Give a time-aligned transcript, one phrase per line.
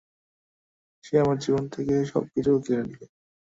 [1.03, 3.01] সে আমার জীবন থেকে থেকে সবকিছু কেড়ে নিল।